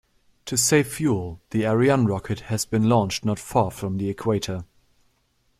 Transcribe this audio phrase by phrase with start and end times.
[0.45, 4.65] To save fuel, the Ariane rocket has been launched not far from the equator.